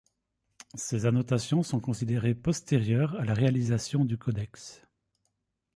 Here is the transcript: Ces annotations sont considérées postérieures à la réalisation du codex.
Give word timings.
Ces 0.73 1.05
annotations 1.05 1.61
sont 1.61 1.79
considérées 1.79 2.33
postérieures 2.33 3.13
à 3.19 3.23
la 3.23 3.35
réalisation 3.35 4.03
du 4.03 4.17
codex. 4.17 4.81